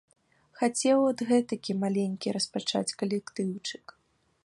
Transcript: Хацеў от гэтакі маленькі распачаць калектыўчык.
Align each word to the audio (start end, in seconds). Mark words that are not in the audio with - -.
Хацеў 0.61 1.03
от 1.09 1.19
гэтакі 1.33 1.77
маленькі 1.83 2.35
распачаць 2.39 2.85
калектыўчык. 3.03 3.85